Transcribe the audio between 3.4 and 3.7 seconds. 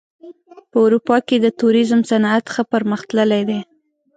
دی.